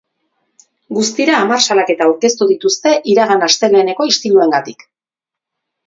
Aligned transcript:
Guztira, 0.97 1.35
hamar 1.41 1.61
salaketa 1.67 2.07
aurkeztu 2.11 2.49
dituzte 2.55 2.97
iragan 3.17 3.47
asteleheneko 3.51 4.13
istiluengatik. 4.15 4.87